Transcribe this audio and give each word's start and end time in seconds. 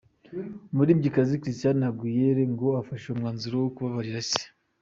Umuririmbyikazi 0.71 1.39
Christina 1.41 1.83
Aguilera 1.91 2.43
ngo 2.51 2.65
yafashe 2.77 3.05
umwanzuro 3.09 3.55
wo 3.59 3.69
kubabarira 3.75 4.19
ise. 4.25 4.43